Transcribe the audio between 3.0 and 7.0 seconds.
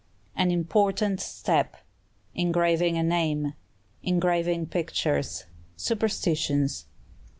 Name. Engraving Pictures. Superstitions.